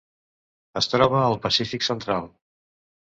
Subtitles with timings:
[0.79, 2.25] Es troba al Pacífic central.